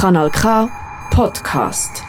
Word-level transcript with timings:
Kanal 0.00 0.30
K 0.30 0.66
Podcast. 1.10 2.02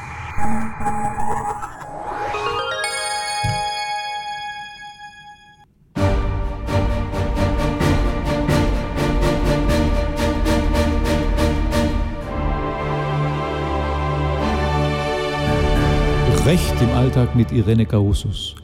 Recht 16.45 16.81
im 16.81 16.89
Alltag 16.95 17.35
mit 17.35 17.51
Irene 17.51 17.85
Carusus. 17.85 18.55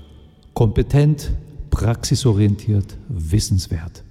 Kompetent, 0.53 1.33
praxisorientiert, 1.69 2.97
wissenswert. 3.09 4.05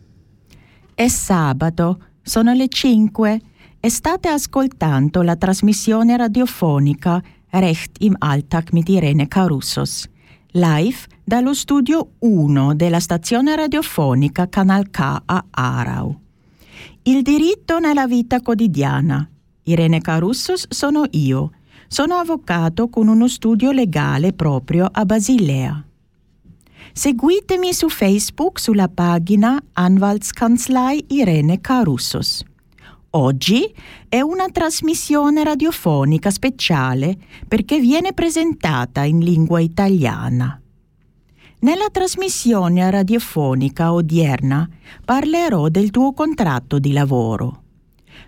È 0.94 1.08
sabato, 1.08 2.00
sono 2.22 2.52
le 2.52 2.66
5 2.68 3.40
e 3.86 3.88
state 3.88 4.26
ascoltando 4.26 5.22
la 5.22 5.36
trasmissione 5.36 6.16
radiofonica 6.16 7.22
Recht 7.50 8.02
im 8.02 8.16
Alltag 8.18 8.70
mit 8.72 8.88
Irene 8.88 9.28
Carusos, 9.28 10.08
live 10.50 11.06
dallo 11.22 11.54
studio 11.54 12.14
1 12.18 12.74
della 12.74 12.98
stazione 12.98 13.54
radiofonica 13.54 14.48
Canal 14.48 14.91
K 14.91 15.22
a 15.24 15.44
Arau. 15.50 16.18
Il 17.02 17.22
diritto 17.22 17.78
nella 17.78 18.08
vita 18.08 18.41
quotidiana. 18.41 19.24
Irene 19.62 20.00
Carusos 20.00 20.66
sono 20.68 21.05
io. 21.12 21.52
Sono 21.86 22.16
avvocato 22.16 22.88
con 22.88 23.06
uno 23.06 23.28
studio 23.28 23.70
legale 23.70 24.32
proprio 24.32 24.88
a 24.91 25.05
Basilea. 25.05 25.86
Seguitemi 26.92 27.72
su 27.72 27.88
Facebook 27.88 28.58
sulla 28.58 28.88
pagina 28.88 29.62
Anwaltskanzlei 29.74 31.05
Irene 31.10 31.60
Carusos. 31.60 32.42
Oggi 33.16 33.75
è 34.11 34.20
una 34.20 34.51
trasmissione 34.51 35.43
radiofonica 35.43 36.29
speciale 36.30 37.17
perché 37.48 37.81
viene 37.81 38.12
presentata 38.12 39.05
in 39.05 39.20
lingua 39.20 39.58
italiana. 39.61 40.61
Nella 41.61 41.86
trasmissione 41.91 42.91
radiofonica 42.91 43.95
odierna 43.95 44.69
parlerò 45.03 45.69
del 45.69 45.91
tuo 45.91 46.12
contratto 46.12 46.78
di 46.78 46.92
lavoro. 46.92 47.62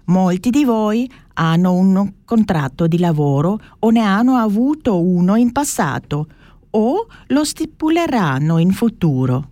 Molti 0.07 0.49
di 0.49 0.65
voi 0.65 1.07
hanno 1.35 1.75
un 1.75 2.11
contratto 2.25 2.87
di 2.87 2.99
lavoro 2.99 3.61
o 3.81 3.91
ne 3.91 4.01
hanno 4.01 4.37
avuto 4.37 4.99
uno 4.99 5.37
in 5.37 5.53
passato 5.53 6.27
o 6.71 7.07
lo 7.27 7.45
stipuleranno 7.45 8.57
in 8.57 8.71
futuro. 8.71 9.51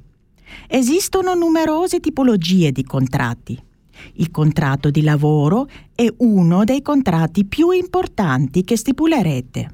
Esistono 0.67 1.35
numerose 1.35 2.01
tipologie 2.01 2.73
di 2.73 2.85
contratti. 2.85 3.65
Il 4.15 4.31
contratto 4.31 4.91
di 4.91 5.03
lavoro 5.03 5.69
è 5.95 6.07
uno 6.19 6.65
dei 6.65 6.83
contratti 6.83 7.45
più 7.45 7.71
importanti 7.71 8.65
che 8.65 8.77
stipulerete. 8.77 9.71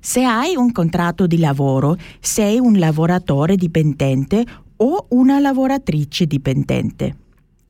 Se 0.00 0.22
hai 0.22 0.56
un 0.56 0.72
contratto 0.72 1.26
di 1.26 1.38
lavoro, 1.38 1.96
sei 2.20 2.58
un 2.58 2.78
lavoratore 2.78 3.56
dipendente 3.56 4.44
o 4.76 5.06
una 5.10 5.38
lavoratrice 5.38 6.26
dipendente. 6.26 7.16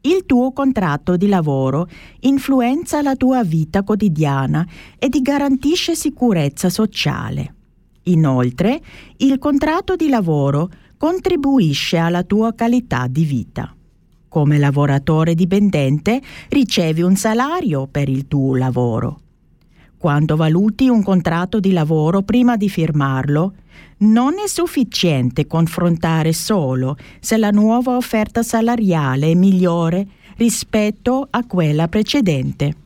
Il 0.02 0.24
tuo 0.24 0.52
contratto 0.52 1.16
di 1.16 1.26
lavoro 1.26 1.88
influenza 2.20 3.02
la 3.02 3.16
tua 3.16 3.42
vita 3.42 3.82
quotidiana 3.82 4.64
e 4.98 5.08
ti 5.08 5.20
garantisce 5.20 5.96
sicurezza 5.96 6.68
sociale. 6.68 7.54
Inoltre, 8.04 8.80
il 9.16 9.38
contratto 9.38 9.96
di 9.96 10.08
lavoro 10.08 10.70
contribuisce 10.96 11.96
alla 11.96 12.22
tua 12.22 12.52
qualità 12.52 13.08
di 13.08 13.24
vita. 13.24 13.74
Come 14.36 14.58
lavoratore 14.58 15.34
dipendente 15.34 16.20
ricevi 16.50 17.00
un 17.00 17.16
salario 17.16 17.88
per 17.90 18.10
il 18.10 18.28
tuo 18.28 18.54
lavoro. 18.54 19.20
Quando 19.96 20.36
valuti 20.36 20.90
un 20.90 21.02
contratto 21.02 21.58
di 21.58 21.72
lavoro 21.72 22.20
prima 22.20 22.58
di 22.58 22.68
firmarlo, 22.68 23.54
non 24.00 24.34
è 24.34 24.46
sufficiente 24.46 25.46
confrontare 25.46 26.34
solo 26.34 26.98
se 27.18 27.38
la 27.38 27.48
nuova 27.48 27.96
offerta 27.96 28.42
salariale 28.42 29.30
è 29.30 29.34
migliore 29.34 30.06
rispetto 30.36 31.26
a 31.30 31.46
quella 31.46 31.88
precedente. 31.88 32.76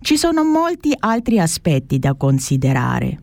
Ci 0.00 0.16
sono 0.16 0.42
molti 0.42 0.92
altri 0.98 1.38
aspetti 1.38 2.00
da 2.00 2.14
considerare. 2.14 3.20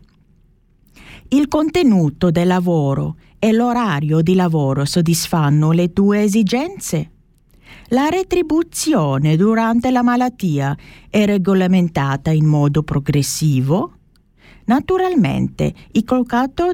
Il 1.28 1.48
contenuto 1.48 2.30
del 2.30 2.46
lavoro 2.46 3.16
e 3.38 3.52
l'orario 3.52 4.22
di 4.22 4.34
lavoro 4.34 4.86
soddisfanno 4.86 5.72
le 5.72 5.92
tue 5.92 6.22
esigenze? 6.22 7.10
La 7.88 8.08
retribuzione 8.08 9.36
durante 9.36 9.90
la 9.90 10.02
malattia 10.02 10.76
è 11.08 11.24
regolamentata 11.26 12.30
in 12.30 12.46
modo 12.46 12.82
progressivo? 12.82 13.92
Naturalmente, 14.66 15.74
il 15.92 16.04
contratto, 16.04 16.72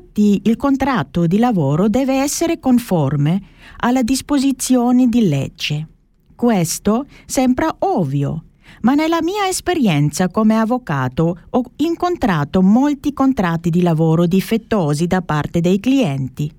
di, 1.27 1.39
lavoro 1.39 1.89
deve 1.89 2.21
essere 2.21 2.61
conforme 2.61 3.43
alle 3.79 4.05
disposizioni 4.05 5.09
di 5.09 5.29
legge. 5.29 5.89
Questo 6.37 7.07
sembra 7.27 7.75
ovvio, 7.81 8.45
ma 8.83 8.95
nella 8.95 9.21
mia 9.23 9.49
esperienza 9.49 10.29
come 10.29 10.57
avvocato 10.57 11.39
ho 11.51 11.63
incontrato 11.77 12.63
molti 12.63 13.13
contratti 13.13 13.71
di 13.71 13.83
lavoro 13.83 14.27
difettosi 14.27 15.07
da 15.07 15.21
parte 15.21 15.61
dei 15.61 15.81
clienti. 15.81 16.51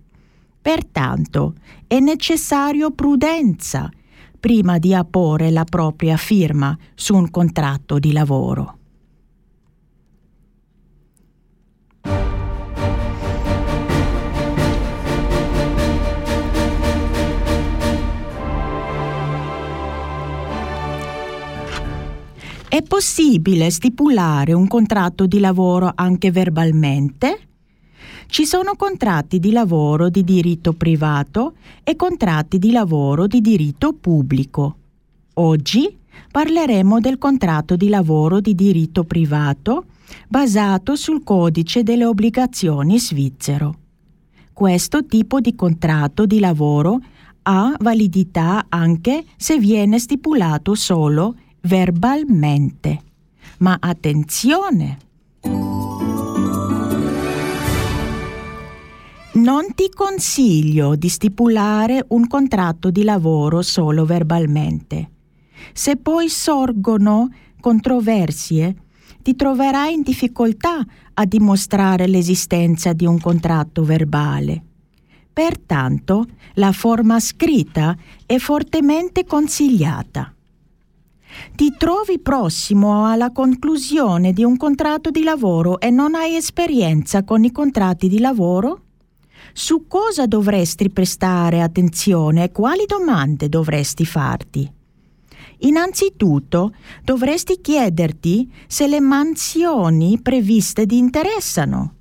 Pertanto 0.62 1.56
è 1.88 2.00
necessario 2.00 2.92
prudenza 2.92 3.90
prima 4.42 4.80
di 4.80 4.92
apporre 4.92 5.52
la 5.52 5.64
propria 5.64 6.18
firma 6.18 6.76
su 6.96 7.16
un 7.16 7.30
contratto 7.30 8.00
di 8.00 8.12
lavoro. 8.12 8.78
È 22.68 22.82
possibile 22.82 23.70
stipulare 23.70 24.54
un 24.54 24.66
contratto 24.68 25.28
di 25.28 25.40
lavoro 25.40 25.92
anche 25.94 26.32
verbalmente? 26.32 27.51
Ci 28.32 28.46
sono 28.46 28.76
contratti 28.78 29.40
di 29.40 29.52
lavoro 29.52 30.08
di 30.08 30.24
diritto 30.24 30.72
privato 30.72 31.56
e 31.84 31.98
contratti 31.98 32.60
di 32.60 32.72
lavoro 32.72 33.28
di 33.28 33.42
diritto 33.42 33.92
pubblico. 33.92 34.78
Oggi 35.34 35.98
parleremo 36.32 37.02
del 37.02 37.18
contratto 37.18 37.76
di 37.76 37.90
lavoro 37.90 38.40
di 38.40 38.56
diritto 38.56 39.04
privato 39.04 39.84
basato 40.30 40.96
sul 40.96 41.26
codice 41.26 41.84
delle 41.84 42.06
obbligazioni 42.06 42.98
svizzero. 43.00 43.76
Questo 44.54 45.06
tipo 45.06 45.42
di 45.42 45.54
contratto 45.54 46.26
di 46.26 46.40
lavoro 46.40 47.02
ha 47.42 47.76
validità 47.82 48.68
anche 48.70 49.26
se 49.36 49.60
viene 49.60 50.00
stipulato 50.00 50.74
solo 50.74 51.36
verbalmente. 51.60 53.02
Ma 53.58 53.76
attenzione! 53.78 55.10
Non 59.34 59.74
ti 59.76 59.90
consiglio 59.90 60.98
di 60.98 61.08
stipulare 61.08 62.04
un 62.10 62.28
contratto 62.28 62.92
di 62.92 63.04
lavoro 63.04 63.62
solo 63.62 64.04
verbalmente. 64.04 65.10
Se 65.72 65.96
poi 65.96 66.28
sorgono 66.28 67.30
controversie, 67.62 68.76
ti 69.22 69.38
troverai 69.38 69.94
in 69.94 70.02
difficoltà 70.02 70.86
a 71.14 71.26
dimostrare 71.26 72.08
l'esistenza 72.08 72.92
di 72.92 73.06
un 73.06 73.22
contratto 73.22 73.86
verbale. 73.86 74.62
Pertanto, 75.32 76.26
la 76.56 76.74
forma 76.74 77.18
scritta 77.22 77.96
è 78.26 78.38
fortemente 78.38 79.24
consigliata. 79.24 80.36
Ti 81.56 81.74
trovi 81.78 82.20
prossimo 82.20 83.06
alla 83.06 83.32
conclusione 83.32 84.34
di 84.34 84.44
un 84.44 84.58
contratto 84.58 85.10
di 85.10 85.24
lavoro 85.24 85.80
e 85.80 85.90
non 85.90 86.16
hai 86.16 86.36
esperienza 86.36 87.24
con 87.24 87.46
i 87.46 87.52
contratti 87.54 88.10
di 88.10 88.20
lavoro? 88.20 88.82
Su 89.54 89.86
cosa 89.88 90.26
dovresti 90.26 90.90
prestare 90.90 91.62
attenzione 91.62 92.46
e 92.46 92.52
quali 92.52 92.86
domande 92.86 93.50
dovresti 93.50 94.06
farti? 94.06 94.72
Innanzitutto 95.60 96.74
dovresti 97.04 97.60
chiederti 97.62 98.52
se 98.68 98.88
le 98.88 99.00
mansioni 99.00 100.20
previste 100.22 100.86
ti 100.86 100.98
interessano. 100.98 101.96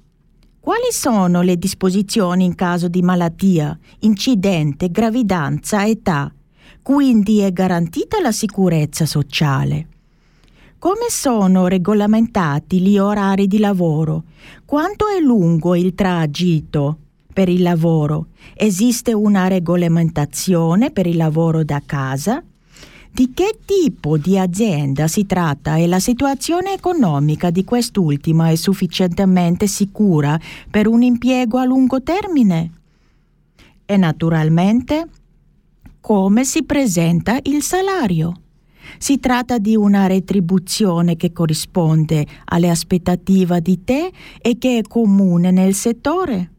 Quali 0.61 0.91
sono 0.91 1.43
le 1.43 1.57
disposizioni 1.57 2.45
in 2.45 2.55
caso 2.55 2.89
di 2.89 3.03
malattia, 3.03 3.79
incidente, 4.01 4.91
gravidanza, 4.91 5.87
età? 5.87 6.33
quindi 6.83 7.41
è 7.41 7.53
garantita 7.53 8.21
la 8.21 8.33
sicurezza 8.33 9.07
sociale. 9.07 9.87
Come 10.79 11.09
sono 11.09 11.67
regolamentati 11.67 12.81
gli 12.81 12.99
orari 12.99 13.47
di 13.47 13.59
lavoro? 13.59 14.25
Quanto 14.65 15.07
è 15.09 15.21
lungo 15.21 15.75
il 15.75 15.95
tragitto 15.95 16.99
per 17.33 17.49
il 17.49 17.63
lavoro? 17.63 18.27
Esiste 18.55 19.13
una 19.13 19.49
regolamentazione 19.49 20.91
per 20.91 21.07
il 21.07 21.17
lavoro 21.17 21.65
da 21.65 21.83
casa? 21.85 22.43
di 23.13 23.33
che 23.35 23.59
tipo 23.65 24.17
di 24.17 24.39
azienda 24.39 25.09
si 25.09 25.27
tratta 25.27 25.77
e 25.77 25.87
la 25.87 25.99
situazione 25.99 26.73
economica 26.73 27.51
di 27.51 27.65
quest'ultima 27.65 28.51
è 28.51 28.55
sufficientemente 28.55 29.67
sicura 29.67 30.39
per 30.71 30.87
un 30.87 31.03
impiego 31.03 31.59
a 31.59 31.65
lungo 31.65 32.03
termine? 32.03 32.71
E 33.85 33.97
naturalmente 33.97 35.09
come 36.01 36.45
si 36.45 36.63
presenta 36.65 37.39
il 37.43 37.63
salario? 37.63 38.43
Si 38.99 39.21
tratta 39.21 39.59
di 39.59 39.77
una 39.77 40.07
retribuzione 40.07 41.17
che 41.17 41.33
corrisponde 41.33 42.27
alle 42.47 42.71
aspettative 42.71 43.61
di 43.61 43.85
te 43.85 44.11
e 44.41 44.59
che 44.59 44.79
è 44.79 44.83
comune 44.83 45.51
nel 45.51 45.75
settore? 45.75 46.51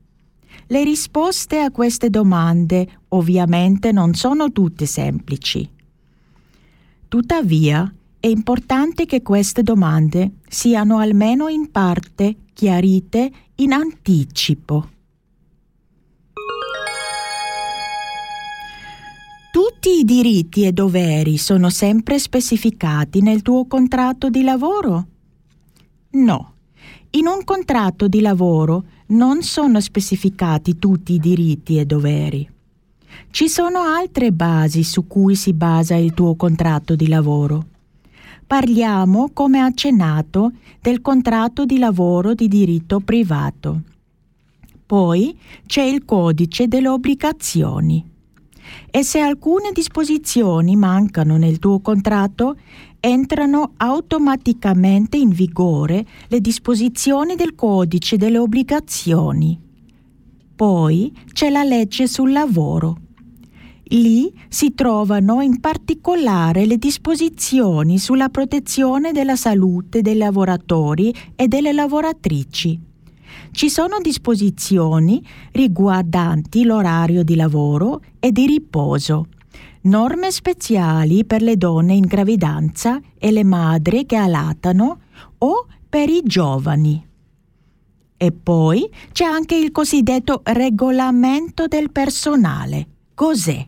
Le 0.71 0.85
risposte 0.85 1.59
a 1.59 1.69
queste 1.69 2.09
domande 2.09 2.87
ovviamente 3.09 3.91
non 3.91 4.13
sono 4.13 4.53
tutte 4.53 4.85
semplici. 4.85 5.69
Tuttavia, 7.09 7.93
è 8.17 8.27
importante 8.27 9.05
che 9.05 9.21
queste 9.21 9.63
domande 9.63 10.35
siano 10.47 10.99
almeno 10.99 11.49
in 11.49 11.71
parte 11.71 12.37
chiarite 12.53 13.31
in 13.55 13.73
anticipo. 13.73 14.89
Tutti 19.51 19.89
i 19.99 20.05
diritti 20.05 20.65
e 20.65 20.71
doveri 20.71 21.35
sono 21.35 21.69
sempre 21.69 22.17
specificati 22.17 23.19
nel 23.19 23.41
tuo 23.41 23.67
contratto 23.67 24.29
di 24.29 24.41
lavoro? 24.41 25.07
No. 26.11 26.53
In 27.13 27.27
un 27.27 27.43
contratto 27.43 28.07
di 28.07 28.21
lavoro 28.21 28.85
non 29.11 29.41
sono 29.41 29.79
specificati 29.79 30.77
tutti 30.77 31.13
i 31.13 31.19
diritti 31.19 31.77
e 31.77 31.85
doveri. 31.85 32.49
Ci 33.29 33.49
sono 33.49 33.79
altre 33.79 34.31
basi 34.31 34.83
su 34.83 35.07
cui 35.07 35.35
si 35.35 35.53
basa 35.53 35.95
il 35.95 36.13
tuo 36.13 36.35
contratto 36.35 36.95
di 36.95 37.07
lavoro. 37.07 37.65
Parliamo, 38.47 39.29
come 39.33 39.59
accennato, 39.59 40.51
del 40.79 41.01
contratto 41.01 41.65
di 41.65 41.77
lavoro 41.77 42.33
di 42.33 42.47
diritto 42.47 42.99
privato. 42.99 43.81
Poi 44.85 45.37
c'è 45.65 45.83
il 45.83 46.03
codice 46.05 46.67
delle 46.67 46.89
obbligazioni. 46.89 48.09
E 48.89 49.03
se 49.03 49.19
alcune 49.19 49.71
disposizioni 49.73 50.75
mancano 50.75 51.37
nel 51.37 51.59
tuo 51.59 51.79
contratto, 51.79 52.57
entrano 53.01 53.73
automaticamente 53.77 55.17
in 55.17 55.29
vigore 55.29 56.05
le 56.27 56.39
disposizioni 56.39 57.35
del 57.35 57.55
codice 57.55 58.15
delle 58.15 58.37
obbligazioni. 58.37 59.59
Poi 60.55 61.11
c'è 61.33 61.49
la 61.49 61.63
legge 61.63 62.07
sul 62.07 62.31
lavoro. 62.31 62.97
Lì 63.85 64.31
si 64.47 64.73
trovano 64.73 65.41
in 65.41 65.59
particolare 65.59 66.65
le 66.65 66.77
disposizioni 66.77 67.97
sulla 67.97 68.29
protezione 68.29 69.11
della 69.11 69.35
salute 69.35 70.01
dei 70.01 70.15
lavoratori 70.15 71.13
e 71.35 71.47
delle 71.47 71.73
lavoratrici. 71.73 72.79
Ci 73.51 73.69
sono 73.69 73.97
disposizioni 73.99 75.25
riguardanti 75.53 76.63
l'orario 76.63 77.23
di 77.23 77.35
lavoro 77.35 78.01
e 78.19 78.31
di 78.31 78.45
riposo, 78.45 79.25
norme 79.83 80.31
speciali 80.31 81.25
per 81.25 81.41
le 81.41 81.57
donne 81.57 81.93
in 81.93 82.05
gravidanza 82.05 82.99
e 83.17 83.31
le 83.31 83.43
madri 83.43 84.05
che 84.05 84.15
allattano 84.15 84.99
o 85.39 85.65
per 85.89 86.09
i 86.09 86.21
giovani. 86.23 87.07
E 88.17 88.31
poi 88.31 88.87
c'è 89.11 89.25
anche 89.25 89.55
il 89.55 89.71
cosiddetto 89.71 90.41
regolamento 90.43 91.67
del 91.67 91.91
personale. 91.91 92.87
Cos'è? 93.15 93.67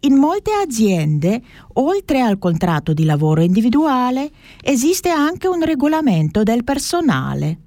In 0.00 0.14
molte 0.14 0.52
aziende, 0.52 1.42
oltre 1.74 2.20
al 2.20 2.38
contratto 2.38 2.94
di 2.94 3.04
lavoro 3.04 3.42
individuale, 3.42 4.30
esiste 4.62 5.10
anche 5.10 5.48
un 5.48 5.62
regolamento 5.62 6.42
del 6.42 6.64
personale. 6.64 7.58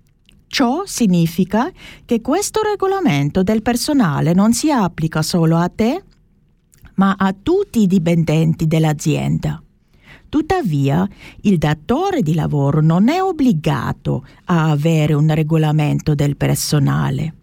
Ciò 0.48 0.84
significa 0.86 1.72
che 2.06 2.22
questo 2.22 2.62
regolamento 2.64 3.44
del 3.44 3.62
personale 3.62 4.34
non 4.34 4.54
si 4.54 4.72
applica 4.72 5.22
solo 5.22 5.58
a 5.58 5.70
te, 5.70 6.04
ma 7.00 7.16
a 7.18 7.34
tutti 7.34 7.80
i 7.82 7.88
dipendenti 7.88 8.68
dell'azienda. 8.68 9.64
Tuttavia, 10.28 11.08
il 11.42 11.58
datore 11.58 12.22
di 12.22 12.36
lavoro 12.36 12.82
non 12.82 13.08
è 13.08 13.24
obbligato 13.24 14.26
a 14.46 14.70
avere 14.70 15.14
un 15.14 15.34
regolamento 15.34 16.14
del 16.14 16.36
personale. 16.36 17.34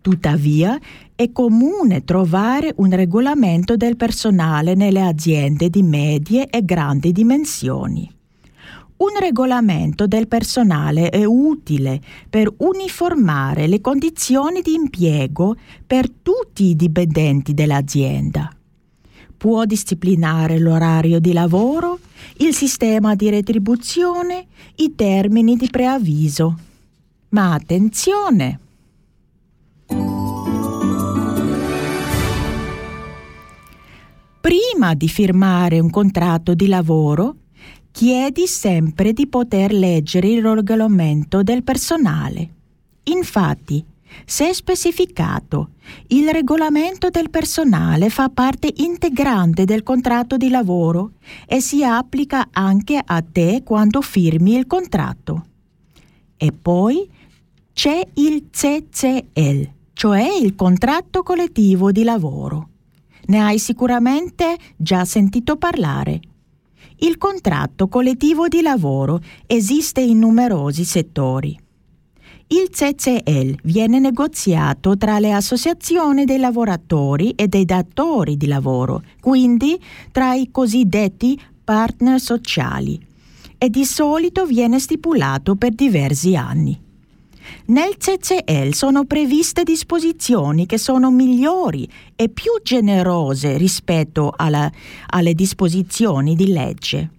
Tuttavia, 0.00 0.78
è 1.16 1.32
comune 1.32 2.04
trovare 2.04 2.72
un 2.76 2.90
regolamento 2.90 3.76
del 3.76 3.96
personale 3.96 4.74
nelle 4.74 5.02
aziende 5.02 5.68
di 5.68 5.82
medie 5.82 6.48
e 6.48 6.64
grandi 6.64 7.10
dimensioni. 7.10 8.08
Un 8.98 9.18
regolamento 9.18 10.06
del 10.06 10.28
personale 10.28 11.10
è 11.10 11.24
utile 11.24 12.00
per 12.30 12.54
uniformare 12.58 13.66
le 13.66 13.80
condizioni 13.80 14.62
di 14.62 14.74
impiego 14.74 15.56
per 15.84 16.08
tutti 16.08 16.66
i 16.66 16.76
dipendenti 16.76 17.52
dell'azienda. 17.52 18.55
Può 19.36 19.64
disciplinare 19.64 20.58
l'orario 20.58 21.18
di 21.20 21.32
lavoro, 21.32 21.98
il 22.38 22.54
sistema 22.54 23.14
di 23.14 23.28
retribuzione, 23.30 24.46
i 24.76 24.94
termini 24.94 25.56
di 25.56 25.68
preavviso. 25.70 26.58
Ma 27.30 27.52
attenzione! 27.52 28.60
Prima 34.40 34.94
di 34.94 35.08
firmare 35.08 35.80
un 35.80 35.90
contratto 35.90 36.54
di 36.54 36.68
lavoro, 36.68 37.36
chiedi 37.90 38.46
sempre 38.46 39.12
di 39.12 39.26
poter 39.26 39.72
leggere 39.72 40.28
il 40.28 40.42
regolamento 40.42 41.42
del 41.42 41.62
personale. 41.62 42.48
Infatti, 43.04 43.84
se 44.24 44.54
specificato, 44.54 45.70
il 46.08 46.30
regolamento 46.30 47.10
del 47.10 47.30
personale 47.30 48.08
fa 48.08 48.28
parte 48.28 48.72
integrante 48.76 49.64
del 49.64 49.82
contratto 49.82 50.36
di 50.36 50.48
lavoro 50.48 51.12
e 51.46 51.60
si 51.60 51.84
applica 51.84 52.48
anche 52.50 53.00
a 53.04 53.22
te 53.22 53.62
quando 53.64 54.00
firmi 54.00 54.56
il 54.56 54.66
contratto. 54.66 55.46
E 56.36 56.52
poi 56.52 57.08
c'è 57.72 58.06
il 58.14 58.46
CCL, 58.50 59.70
cioè 59.92 60.38
il 60.40 60.54
contratto 60.54 61.22
collettivo 61.22 61.92
di 61.92 62.04
lavoro. 62.04 62.68
Ne 63.26 63.40
hai 63.40 63.58
sicuramente 63.58 64.56
già 64.76 65.04
sentito 65.04 65.56
parlare. 65.56 66.20
Il 66.98 67.18
contratto 67.18 67.88
collettivo 67.88 68.48
di 68.48 68.62
lavoro 68.62 69.20
esiste 69.46 70.00
in 70.00 70.18
numerosi 70.18 70.84
settori. 70.84 71.58
Il 72.48 72.70
CCL 72.70 73.56
viene 73.64 73.98
negoziato 73.98 74.96
tra 74.96 75.18
le 75.18 75.32
associazioni 75.32 76.24
dei 76.24 76.38
lavoratori 76.38 77.30
e 77.30 77.48
dei 77.48 77.64
datori 77.64 78.36
di 78.36 78.46
lavoro, 78.46 79.02
quindi 79.20 79.76
tra 80.12 80.34
i 80.34 80.50
cosiddetti 80.52 81.40
partner 81.64 82.20
sociali, 82.20 83.04
e 83.58 83.68
di 83.68 83.84
solito 83.84 84.46
viene 84.46 84.78
stipulato 84.78 85.56
per 85.56 85.72
diversi 85.72 86.36
anni. 86.36 86.80
Nel 87.66 87.96
CCL 87.96 88.74
sono 88.74 89.06
previste 89.06 89.64
disposizioni 89.64 90.66
che 90.66 90.78
sono 90.78 91.10
migliori 91.10 91.88
e 92.14 92.28
più 92.28 92.52
generose 92.62 93.56
rispetto 93.56 94.32
alla, 94.34 94.70
alle 95.08 95.34
disposizioni 95.34 96.36
di 96.36 96.52
legge. 96.52 97.10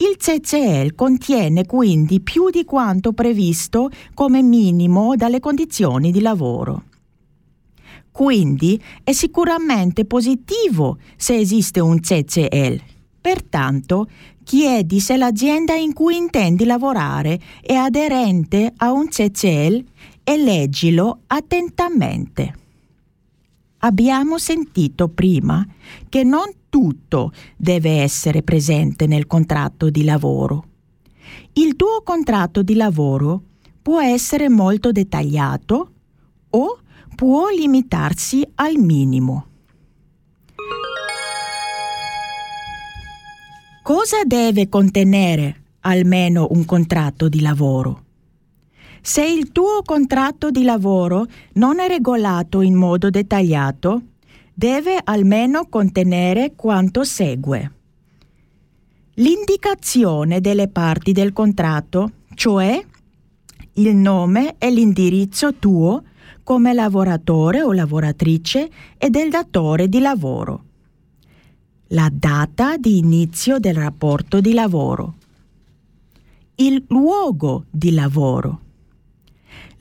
Il 0.00 0.16
CCL 0.16 0.94
contiene 0.94 1.66
quindi 1.66 2.20
più 2.20 2.50
di 2.50 2.64
quanto 2.64 3.12
previsto 3.12 3.90
come 4.14 4.42
minimo 4.42 5.16
dalle 5.16 5.40
condizioni 5.40 6.12
di 6.12 6.20
lavoro. 6.20 6.84
Quindi 8.12 8.80
è 9.02 9.10
sicuramente 9.10 10.04
positivo 10.04 10.98
se 11.16 11.36
esiste 11.36 11.80
un 11.80 11.98
CCL. 11.98 12.80
Pertanto 13.20 14.08
chiedi 14.44 15.00
se 15.00 15.16
l'azienda 15.16 15.74
in 15.74 15.92
cui 15.92 16.16
intendi 16.16 16.64
lavorare 16.64 17.40
è 17.60 17.74
aderente 17.74 18.72
a 18.76 18.92
un 18.92 19.08
CCL 19.08 19.84
e 20.22 20.36
leggilo 20.36 21.22
attentamente. 21.26 22.57
Abbiamo 23.80 24.38
sentito 24.38 25.08
prima 25.08 25.64
che 26.08 26.24
non 26.24 26.50
tutto 26.68 27.32
deve 27.56 28.00
essere 28.00 28.42
presente 28.42 29.06
nel 29.06 29.26
contratto 29.26 29.88
di 29.88 30.02
lavoro. 30.04 30.64
Il 31.54 31.76
tuo 31.76 32.02
contratto 32.02 32.62
di 32.62 32.74
lavoro 32.74 33.42
può 33.80 34.00
essere 34.00 34.48
molto 34.48 34.90
dettagliato 34.90 35.92
o 36.50 36.78
può 37.14 37.48
limitarsi 37.48 38.46
al 38.56 38.76
minimo. 38.76 39.46
Cosa 43.82 44.24
deve 44.24 44.68
contenere 44.68 45.62
almeno 45.80 46.48
un 46.50 46.64
contratto 46.64 47.28
di 47.28 47.40
lavoro? 47.40 48.06
Se 49.08 49.24
il 49.24 49.52
tuo 49.52 49.80
contratto 49.86 50.50
di 50.50 50.64
lavoro 50.64 51.24
non 51.54 51.78
è 51.78 51.88
regolato 51.88 52.60
in 52.60 52.74
modo 52.74 53.08
dettagliato, 53.08 54.02
deve 54.52 55.00
almeno 55.02 55.66
contenere 55.70 56.52
quanto 56.54 57.04
segue. 57.04 57.72
L'indicazione 59.14 60.42
delle 60.42 60.68
parti 60.68 61.12
del 61.12 61.32
contratto, 61.32 62.10
cioè 62.34 62.84
il 63.72 63.96
nome 63.96 64.56
e 64.58 64.70
l'indirizzo 64.70 65.54
tuo 65.54 66.02
come 66.44 66.74
lavoratore 66.74 67.62
o 67.62 67.72
lavoratrice 67.72 68.68
e 68.98 69.08
del 69.08 69.30
datore 69.30 69.88
di 69.88 70.00
lavoro. 70.00 70.64
La 71.88 72.10
data 72.12 72.76
di 72.76 72.98
inizio 72.98 73.58
del 73.58 73.74
rapporto 73.74 74.42
di 74.42 74.52
lavoro. 74.52 75.14
Il 76.56 76.84
luogo 76.88 77.64
di 77.70 77.94
lavoro. 77.94 78.66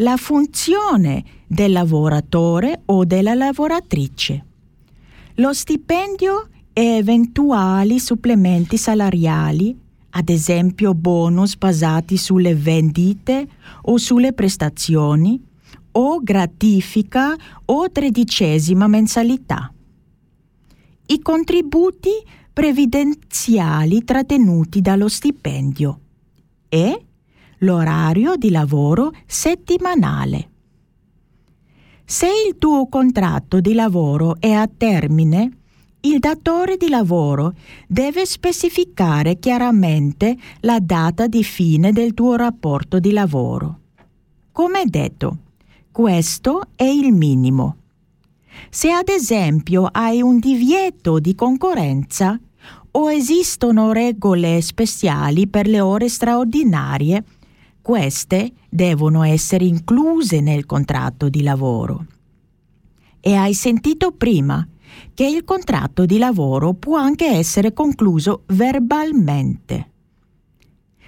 La 0.01 0.15
funzione 0.15 1.23
del 1.47 1.71
lavoratore 1.71 2.83
o 2.85 3.03
della 3.03 3.33
lavoratrice. 3.33 4.45
Lo 5.35 5.53
stipendio 5.53 6.49
e 6.71 6.97
eventuali 6.97 7.99
supplementi 7.99 8.77
salariali, 8.77 9.75
ad 10.11 10.29
esempio 10.29 10.93
bonus 10.93 11.55
basati 11.55 12.15
sulle 12.15 12.53
vendite 12.53 13.47
o 13.83 13.97
sulle 13.97 14.33
prestazioni, 14.33 15.43
o 15.93 16.19
gratifica 16.21 17.35
o 17.65 17.89
tredicesima 17.89 18.85
mensalità. 18.85 19.73
I 21.07 21.21
contributi 21.23 22.11
previdenziali 22.53 24.03
trattenuti 24.03 24.79
dallo 24.79 25.07
stipendio 25.07 25.99
e 26.69 27.06
l'orario 27.59 28.35
di 28.35 28.49
lavoro 28.49 29.11
settimanale. 29.25 30.49
Se 32.05 32.27
il 32.27 32.57
tuo 32.57 32.87
contratto 32.87 33.59
di 33.59 33.73
lavoro 33.73 34.37
è 34.39 34.51
a 34.51 34.67
termine, 34.67 35.51
il 36.01 36.19
datore 36.19 36.77
di 36.77 36.87
lavoro 36.89 37.53
deve 37.87 38.25
specificare 38.25 39.39
chiaramente 39.39 40.37
la 40.61 40.79
data 40.79 41.27
di 41.27 41.43
fine 41.43 41.91
del 41.91 42.13
tuo 42.13 42.35
rapporto 42.35 42.99
di 42.99 43.11
lavoro. 43.11 43.79
Come 44.51 44.85
detto, 44.85 45.37
questo 45.91 46.69
è 46.75 46.85
il 46.85 47.11
minimo. 47.11 47.75
Se 48.69 48.89
ad 48.89 49.09
esempio 49.09 49.89
hai 49.91 50.21
un 50.21 50.39
divieto 50.39 51.19
di 51.19 51.35
concorrenza 51.35 52.39
o 52.91 53.11
esistono 53.11 53.91
regole 53.91 54.61
speciali 54.61 55.47
per 55.47 55.67
le 55.67 55.81
ore 55.81 56.07
straordinarie, 56.09 57.23
queste 57.87 58.51
devono 58.69 59.23
essere 59.23 59.63
incluse 59.63 60.41
nel 60.41 60.65
contratto 60.65 61.29
di 61.29 61.41
lavoro. 61.41 62.05
E 63.21 63.33
hai 63.33 63.53
sentito 63.53 64.11
prima 64.11 64.67
che 65.13 65.25
il 65.25 65.45
contratto 65.45 66.05
di 66.05 66.17
lavoro 66.17 66.73
può 66.73 66.97
anche 66.97 67.27
essere 67.27 67.71
concluso 67.71 68.43
verbalmente. 68.47 69.91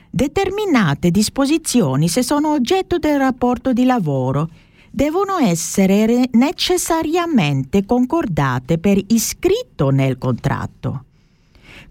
Determinate 0.09 1.11
disposizioni, 1.11 2.07
se 2.07 2.23
sono 2.23 2.53
oggetto 2.53 2.97
del 2.97 3.17
rapporto 3.17 3.73
di 3.73 3.83
lavoro, 3.83 4.49
devono 4.89 5.37
essere 5.37 6.29
necessariamente 6.31 7.83
concordate 7.83 8.77
per 8.77 8.97
iscritto 9.07 9.89
nel 9.89 10.17
contratto. 10.17 11.03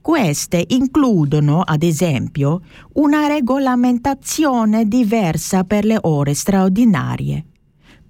Queste 0.01 0.65
includono, 0.69 1.61
ad 1.61 1.83
esempio, 1.83 2.63
una 2.95 3.27
regolamentazione 3.27 4.87
diversa 4.87 5.65
per 5.65 5.85
le 5.85 5.99
ore 6.01 6.35
straordinarie, 6.35 7.45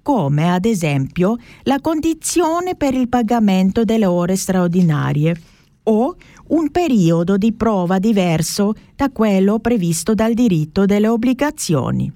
come 0.01 0.51
ad 0.51 0.65
esempio 0.65 1.37
la 1.63 1.79
condizione 1.81 2.75
per 2.75 2.93
il 2.93 3.09
pagamento 3.09 3.83
delle 3.83 4.05
ore 4.05 4.35
straordinarie 4.35 5.41
o 5.83 6.15
un 6.47 6.69
periodo 6.69 7.37
di 7.37 7.51
prova 7.53 7.99
diverso 7.99 8.73
da 8.95 9.09
quello 9.11 9.59
previsto 9.59 10.13
dal 10.13 10.33
diritto 10.33 10.85
delle 10.85 11.07
obbligazioni, 11.07 12.11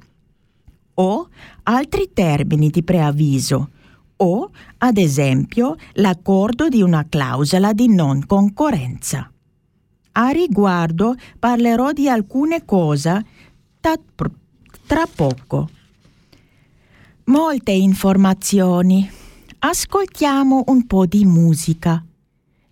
o 0.95 1.27
altri 1.63 2.11
termini 2.13 2.69
di 2.69 2.83
preavviso, 2.83 3.69
o 4.17 4.49
ad 4.77 4.97
esempio 4.97 5.75
l'accordo 5.93 6.69
di 6.69 6.81
una 6.81 7.05
clausola 7.09 7.73
di 7.73 7.93
non 7.93 8.25
concorrenza. 8.25 9.32
A 10.13 10.29
riguardo 10.29 11.15
parlerò 11.39 11.91
di 11.91 12.07
alcune 12.07 12.65
cose 12.65 13.25
tra 13.79 15.07
poco. 15.13 15.69
Molte 17.25 17.71
informazioni. 17.71 19.09
Ascoltiamo 19.59 20.65
un 20.67 20.85
po' 20.85 21.05
di 21.05 21.25
musica. 21.25 22.03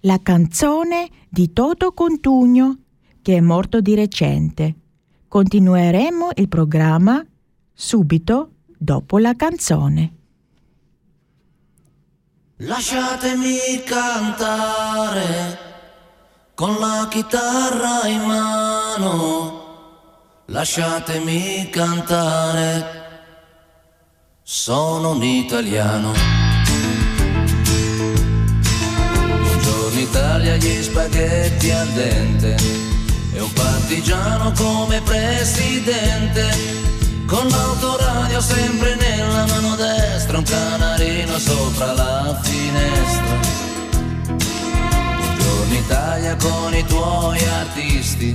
La 0.02 0.20
canzone 0.22 1.10
di 1.30 1.52
Toto 1.52 1.94
Contugno, 1.94 2.78
che 3.22 3.38
è 3.38 3.40
morto 3.40 3.82
di 3.82 3.96
recente. 3.96 4.76
Continueremo 5.28 6.30
il 6.36 6.48
programma 6.48 7.26
subito 7.74 8.52
dopo 8.78 9.18
la 9.18 9.36
canzone. 9.36 10.14
Lasciatemi 12.58 13.82
cantare 13.86 15.71
con 16.62 16.78
la 16.80 17.08
chitarra 17.10 18.08
in 18.08 18.22
mano, 18.22 19.64
lasciatemi 20.46 21.72
cantare 21.72 23.00
sono 24.44 25.10
un 25.10 25.24
italiano. 25.24 26.14
Buongiorno 29.42 30.00
Italia, 30.00 30.56
gli 30.58 30.84
spaghetti 30.84 31.72
al 31.72 31.88
dente. 31.88 32.56
E 33.34 33.42
un 33.42 33.52
partigiano 33.54 34.52
come 34.52 35.02
presidente. 35.02 36.48
Con 37.26 37.48
l'autoradio 37.48 38.40
sempre 38.40 38.94
nella 38.98 39.48
mano 39.48 39.76
destra, 39.76 40.38
un 40.38 40.44
canarino 40.44 41.40
sopra 41.40 41.94
la 41.94 42.40
finestra. 42.44 43.41
Italia 45.86 46.36
con 46.36 46.74
i 46.74 46.86
tuoi 46.86 47.40
artisti. 47.46 48.34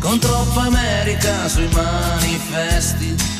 Con 0.00 0.18
troppa 0.18 0.62
America 0.62 1.48
sui 1.48 1.68
manifesti 1.72 3.36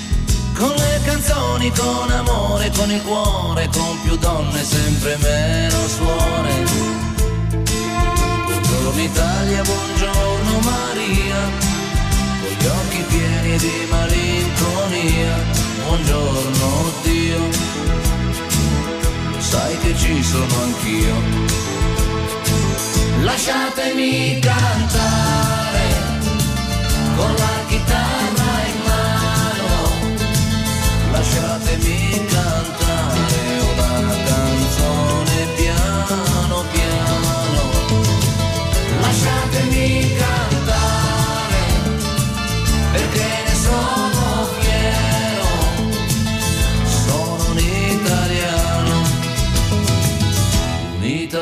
con 0.59 0.75
le 0.75 1.01
canzoni, 1.05 1.71
con 1.71 2.11
amore, 2.11 2.71
con 2.77 2.91
il 2.91 3.01
cuore, 3.03 3.69
con 3.73 4.01
più 4.03 4.17
donne, 4.17 4.65
sempre 4.65 5.17
meno 5.23 5.87
suore. 5.87 6.53
Buongiorno 8.45 9.01
Italia, 9.01 9.63
buongiorno 9.63 10.59
Maria, 10.61 11.37
con 12.41 12.51
gli 12.59 12.67
occhi 12.67 13.05
pieni 13.07 13.57
di 13.57 13.87
malinconia. 13.89 15.37
Buongiorno 15.87 16.93
Dio, 17.03 17.41
sai 19.39 19.79
che 19.79 19.97
ci 19.97 20.23
sono 20.25 20.63
anch'io. 20.65 21.78
Lasciatemi 23.23 24.39
cantare 24.41 25.87
con 27.17 27.35
la 27.35 27.65
chitarra 27.69 28.19
lasciatemi 31.19 32.25
cantare 32.27 33.61
una 33.73 34.15
canzone 34.25 35.47
piano 35.57 36.65
piano, 36.73 37.63
lasciatemi 39.01 40.01
cantare 40.01 40.18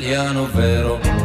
italiano 0.00 0.46
vero. 0.46 1.19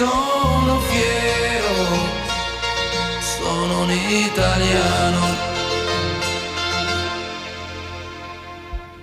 Sono 0.00 0.78
fiero, 0.88 1.76
sono 3.20 3.82
un 3.82 3.90
italiano. 3.90 5.48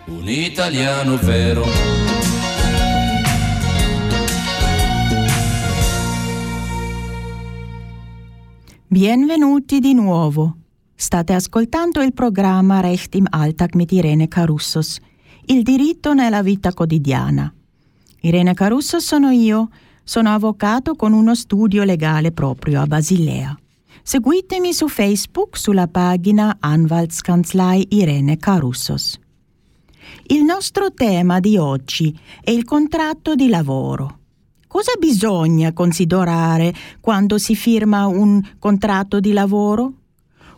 un 0.08 0.28
italiano 0.28 1.18
vero. 1.18 1.66
Benvenuti 8.88 9.80
di 9.80 9.94
nuovo. 9.94 10.56
State 10.96 11.34
ascoltando 11.34 12.02
il 12.02 12.14
programma 12.14 12.80
Recht 12.80 13.14
im 13.14 13.28
Alltag 13.30 13.76
mit 13.76 13.92
Irene 13.92 14.28
Carussos, 14.28 14.98
il 15.46 15.62
diritto 15.62 16.16
nella 16.16 16.42
vita 16.42 16.74
quotidiana. 16.74 17.54
Irene 18.22 18.56
Carussos 18.56 19.06
sono 19.06 19.30
io, 19.30 19.70
sono 20.08 20.34
avvocato 20.34 20.96
con 20.96 21.12
uno 21.12 21.36
studio 21.36 21.84
legale 21.84 22.32
proprio 22.32 22.80
a 22.80 22.88
Basilea. 22.88 23.54
Seguitemi 24.02 24.72
su 24.72 24.88
Facebook 24.88 25.58
sulla 25.58 25.90
pagina 25.90 26.56
Anwaltskanzlei 26.62 27.88
Irene 27.90 28.38
Carussos. 28.38 29.20
Il 30.28 30.44
nostro 30.44 30.94
tema 30.94 31.42
di 31.42 31.58
oggi 31.58 32.18
è 32.42 32.52
il 32.52 32.64
contratto 32.64 33.36
di 33.36 33.50
lavoro. 33.50 34.20
Cosa 34.66 34.94
bisogna 34.98 35.74
considerare 35.74 36.74
quando 37.02 37.38
si 37.38 37.54
firma 37.54 38.08
un 38.08 38.42
contratto 38.60 39.20
di 39.20 39.34
lavoro? 39.34 39.92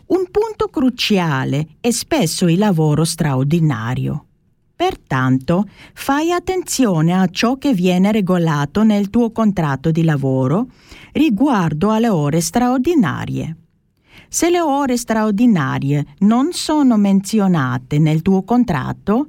Un 0.06 0.26
punto 0.30 0.68
cruciale 0.68 1.70
è 1.80 1.90
spesso 1.90 2.46
il 2.46 2.58
lavoro 2.58 3.04
straordinario. 3.04 4.26
Pertanto, 4.80 5.68
fai 5.92 6.32
attenzione 6.32 7.12
a 7.12 7.26
ciò 7.26 7.58
che 7.58 7.74
viene 7.74 8.12
regolato 8.12 8.82
nel 8.82 9.10
tuo 9.10 9.30
contratto 9.30 9.90
di 9.90 10.02
lavoro 10.04 10.68
riguardo 11.12 11.90
alle 11.90 12.08
ore 12.08 12.40
straordinarie. 12.40 13.56
Se 14.30 14.48
le 14.48 14.58
ore 14.58 14.96
straordinarie 14.96 16.14
non 16.20 16.52
sono 16.52 16.96
menzionate 16.96 17.98
nel 17.98 18.22
tuo 18.22 18.42
contratto, 18.42 19.28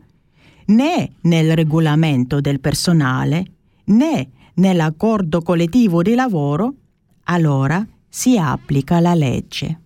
né 0.67 1.15
nel 1.23 1.53
regolamento 1.53 2.39
del 2.39 2.61
personale, 2.61 3.43
né 3.87 4.29
nell'accordo 4.53 5.41
collettivo 5.41 6.01
di 6.01 6.13
lavoro, 6.13 6.75
allora 7.23 7.85
si 8.07 8.37
applica 8.37 9.01
la 9.01 9.15
legge. 9.15 9.81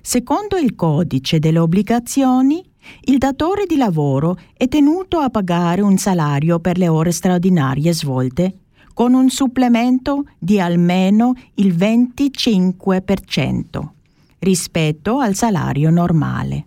Secondo 0.00 0.56
il 0.56 0.76
codice 0.76 1.40
delle 1.40 1.58
obbligazioni, 1.58 2.64
il 3.02 3.18
datore 3.18 3.66
di 3.66 3.76
lavoro 3.76 4.36
è 4.56 4.68
tenuto 4.68 5.18
a 5.18 5.30
pagare 5.30 5.80
un 5.80 5.96
salario 5.98 6.58
per 6.58 6.78
le 6.78 6.88
ore 6.88 7.12
straordinarie 7.12 7.92
svolte 7.92 8.58
con 8.92 9.12
un 9.12 9.28
supplemento 9.28 10.24
di 10.38 10.58
almeno 10.58 11.34
il 11.54 11.74
25% 11.74 13.88
rispetto 14.38 15.18
al 15.18 15.34
salario 15.34 15.90
normale. 15.90 16.66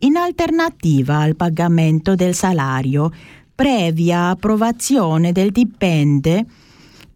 In 0.00 0.16
alternativa 0.16 1.18
al 1.18 1.36
pagamento 1.36 2.14
del 2.14 2.34
salario, 2.34 3.10
previa 3.54 4.28
approvazione 4.28 5.32
del 5.32 5.50
dipende, 5.50 6.44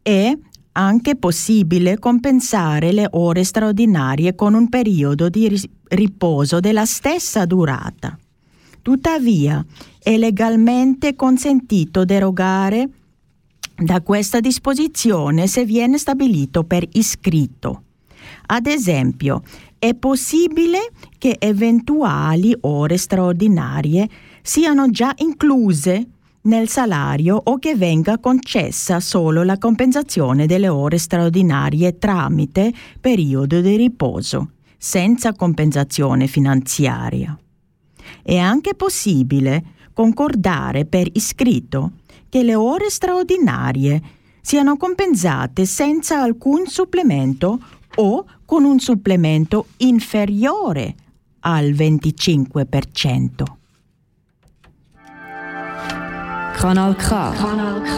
è 0.02 0.36
anche 0.72 1.16
possibile 1.16 1.98
compensare 1.98 2.92
le 2.92 3.08
ore 3.10 3.44
straordinarie 3.44 4.34
con 4.34 4.54
un 4.54 4.68
periodo 4.68 5.28
di 5.28 5.68
riposo 5.88 6.60
della 6.60 6.84
stessa 6.84 7.44
durata. 7.44 8.16
Tuttavia, 8.82 9.64
è 10.02 10.16
legalmente 10.16 11.14
consentito 11.14 12.04
derogare 12.04 12.88
da 13.76 14.00
questa 14.00 14.40
disposizione 14.40 15.46
se 15.46 15.64
viene 15.64 15.98
stabilito 15.98 16.64
per 16.64 16.86
iscritto. 16.92 17.82
Ad 18.46 18.66
esempio, 18.66 19.42
è 19.78 19.94
possibile 19.94 20.90
che 21.18 21.36
eventuali 21.38 22.56
ore 22.60 22.96
straordinarie 22.96 24.08
siano 24.42 24.90
già 24.90 25.14
incluse 25.18 26.06
nel 26.42 26.68
salario 26.68 27.38
o 27.42 27.58
che 27.58 27.74
venga 27.74 28.18
concessa 28.18 29.00
solo 29.00 29.42
la 29.42 29.58
compensazione 29.58 30.46
delle 30.46 30.68
ore 30.68 30.96
straordinarie 30.96 31.98
tramite 31.98 32.72
periodo 33.00 33.60
di 33.60 33.76
riposo, 33.76 34.52
senza 34.78 35.34
compensazione 35.34 36.26
finanziaria. 36.26 37.38
È 38.22 38.36
anche 38.36 38.74
possibile 38.74 39.64
concordare 39.92 40.86
per 40.86 41.08
iscritto 41.12 41.92
che 42.28 42.42
le 42.42 42.54
ore 42.54 42.88
straordinarie 42.88 44.00
siano 44.40 44.76
compensate 44.76 45.66
senza 45.66 46.22
alcun 46.22 46.66
supplemento 46.66 47.58
o 47.96 48.24
con 48.46 48.64
un 48.64 48.78
supplemento 48.78 49.66
inferiore 49.78 50.94
al 51.40 51.66
25%. 51.70 53.58
Kanal 56.60 56.94
K. 56.94 57.08
Kanal 57.08 57.80
K. 57.80 57.88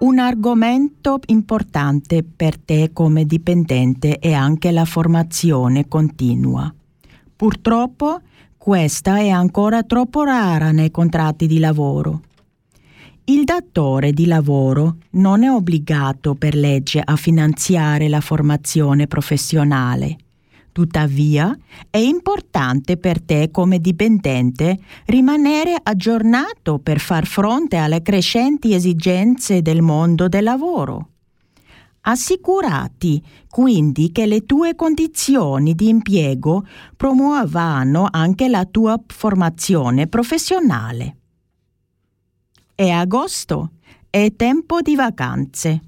Un 0.00 0.18
argomento 0.18 1.20
importante 1.26 2.24
per 2.24 2.58
te 2.58 2.90
come 2.92 3.24
dipendente 3.24 4.18
è 4.18 4.32
anche 4.32 4.72
la 4.72 4.84
formazione 4.84 5.86
continua. 5.86 6.74
Purtroppo 7.36 8.20
questa 8.56 9.18
è 9.18 9.28
ancora 9.28 9.84
troppo 9.84 10.24
rara 10.24 10.72
nei 10.72 10.90
contratti 10.90 11.46
di 11.46 11.60
lavoro. 11.60 12.22
Il 13.26 13.44
datore 13.44 14.12
di 14.12 14.26
lavoro 14.26 14.96
non 15.10 15.44
è 15.44 15.50
obbligato 15.52 16.34
per 16.34 16.56
legge 16.56 17.00
a 17.00 17.14
finanziare 17.14 18.08
la 18.08 18.20
formazione 18.20 19.06
professionale. 19.06 20.16
Tuttavia, 20.78 21.58
è 21.90 21.96
importante 21.96 22.98
per 22.98 23.20
te 23.20 23.50
come 23.50 23.80
dipendente 23.80 24.78
rimanere 25.06 25.74
aggiornato 25.82 26.78
per 26.78 27.00
far 27.00 27.26
fronte 27.26 27.74
alle 27.78 28.00
crescenti 28.00 28.74
esigenze 28.74 29.60
del 29.60 29.82
mondo 29.82 30.28
del 30.28 30.44
lavoro. 30.44 31.08
Assicurati 32.02 33.20
quindi 33.48 34.12
che 34.12 34.26
le 34.26 34.46
tue 34.46 34.76
condizioni 34.76 35.74
di 35.74 35.88
impiego 35.88 36.64
promuovano 36.96 38.06
anche 38.08 38.46
la 38.46 38.64
tua 38.64 38.96
formazione 39.04 40.06
professionale. 40.06 41.16
È 42.72 42.88
agosto, 42.88 43.72
è 44.08 44.32
tempo 44.36 44.80
di 44.80 44.94
vacanze. 44.94 45.80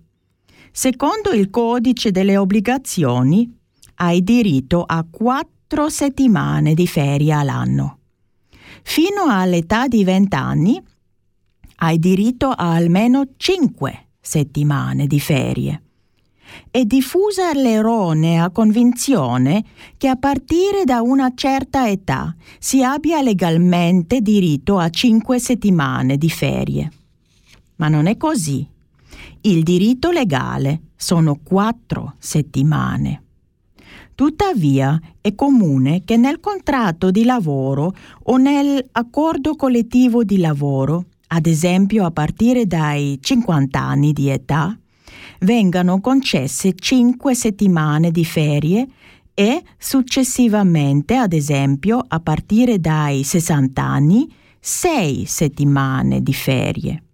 Secondo 0.73 1.31
il 1.31 1.49
codice 1.49 2.11
delle 2.11 2.37
obbligazioni, 2.37 3.59
hai 4.03 4.23
diritto 4.23 4.83
a 4.83 5.05
quattro 5.09 5.91
settimane 5.91 6.75
di 6.75 6.87
ferie 6.87 7.33
all'anno. 7.33 7.99
Fino 8.83 9.25
all'età 9.29 9.89
di 9.89 10.05
20 10.05 10.37
anni 10.37 10.83
hai 11.77 11.99
diritto 11.99 12.49
a 12.49 12.73
almeno 12.73 13.25
5 13.37 14.07
settimane 14.21 15.07
di 15.07 15.21
ferie. 15.21 15.83
è 16.71 16.85
diffusa 16.85 17.53
l'erronea 17.53 18.51
convinzione 18.51 19.65
che 19.97 20.09
a 20.09 20.17
partire 20.17 20.85
da 20.85 21.01
una 21.01 21.33
certa 21.35 21.89
età 21.89 22.35
si 22.59 22.83
abbia 22.83 23.23
legalmente 23.23 24.21
diritto 24.21 24.79
a 24.79 24.89
cinque 24.89 25.39
settimane 25.39 26.17
di 26.17 26.29
ferie. 26.29 26.91
Ma 27.77 27.89
non 27.89 28.07
è 28.07 28.17
così. 28.17 28.67
Il 29.43 29.63
diritto 29.63 30.11
legale 30.11 30.81
sono 30.97 31.39
quattro 31.43 32.15
settimane. 32.19 33.23
Tuttavia 34.21 35.01
è 35.23 35.35
comune 35.35 36.03
che 36.05 36.19
nel 36.19 36.41
contratto 36.41 37.11
di 37.11 37.25
lavoro 37.25 37.95
o 38.25 38.37
nell'accordo 38.37 39.57
collettivo 39.57 40.25
di 40.25 40.37
lavoro, 40.37 41.07
ad 41.29 41.47
esempio 41.47 42.05
a 42.05 42.11
partire 42.11 42.67
dai 42.67 43.19
50 43.19 43.81
anni 43.81 44.13
di 44.13 44.29
età, 44.29 44.79
vengano 45.39 46.03
concesse 46.03 46.75
5 46.75 47.35
settimane 47.35 48.11
di 48.11 48.27
ferie 48.27 48.87
e 49.33 49.63
successivamente, 49.79 51.15
ad 51.15 51.33
esempio 51.33 52.05
a 52.07 52.21
partire 52.21 52.79
dai 52.79 53.23
60 53.25 53.83
anni, 53.83 54.31
6 54.61 55.25
settimane 55.25 56.23
di 56.23 56.35
ferie. 56.35 57.05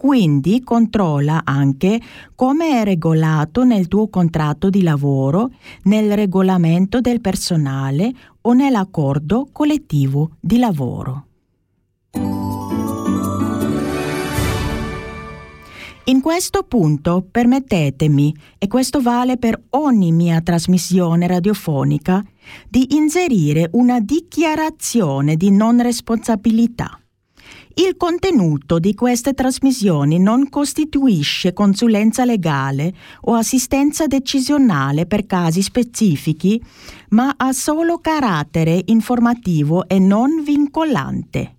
Quindi 0.00 0.62
controlla 0.62 1.40
anche 1.42 2.00
come 2.36 2.80
è 2.80 2.84
regolato 2.84 3.64
nel 3.64 3.88
tuo 3.88 4.08
contratto 4.08 4.70
di 4.70 4.82
lavoro, 4.82 5.50
nel 5.82 6.14
regolamento 6.14 7.00
del 7.00 7.20
personale 7.20 8.12
o 8.42 8.52
nell'accordo 8.52 9.48
collettivo 9.50 10.36
di 10.38 10.58
lavoro. 10.58 11.26
In 16.04 16.20
questo 16.22 16.62
punto 16.62 17.26
permettetemi, 17.28 18.32
e 18.56 18.68
questo 18.68 19.02
vale 19.02 19.36
per 19.36 19.60
ogni 19.70 20.12
mia 20.12 20.40
trasmissione 20.40 21.26
radiofonica, 21.26 22.24
di 22.68 22.94
inserire 22.94 23.68
una 23.72 23.98
dichiarazione 23.98 25.34
di 25.34 25.50
non 25.50 25.82
responsabilità. 25.82 27.00
Il 27.78 27.96
contenuto 27.96 28.80
di 28.80 28.92
queste 28.92 29.34
trasmissioni 29.34 30.18
non 30.18 30.48
costituisce 30.48 31.52
consulenza 31.52 32.24
legale 32.24 32.92
o 33.20 33.34
assistenza 33.34 34.08
decisionale 34.08 35.06
per 35.06 35.26
casi 35.26 35.62
specifici, 35.62 36.60
ma 37.10 37.34
ha 37.36 37.52
solo 37.52 37.98
carattere 37.98 38.82
informativo 38.86 39.86
e 39.86 40.00
non 40.00 40.42
vincolante. 40.42 41.54